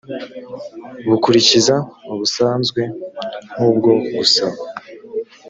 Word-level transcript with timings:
bukurikiza 1.09 1.75
ubusanzwe 2.13 2.81
nk’ubwo 3.51 3.89
gusaba 4.17 4.57